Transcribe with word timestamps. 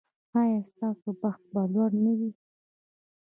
ایا 0.39 0.59
ستاسو 0.69 1.09
بخت 1.21 1.41
به 1.51 1.61
لوړ 1.73 1.91
نه 2.03 2.11
وي؟ 2.17 2.31